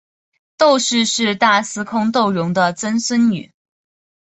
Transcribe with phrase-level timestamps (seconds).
[0.57, 3.53] 窦氏是大司空窦融的曾孙女。